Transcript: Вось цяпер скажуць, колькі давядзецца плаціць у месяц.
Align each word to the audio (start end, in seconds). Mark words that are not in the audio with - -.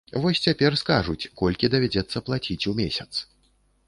Вось 0.21 0.39
цяпер 0.45 0.77
скажуць, 0.83 1.25
колькі 1.41 1.69
давядзецца 1.73 2.21
плаціць 2.31 2.67
у 2.73 2.73
месяц. 2.81 3.09